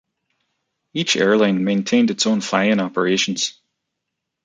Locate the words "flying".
2.41-2.79